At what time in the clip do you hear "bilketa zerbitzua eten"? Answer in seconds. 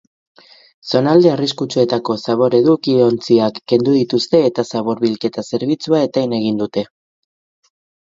5.07-6.39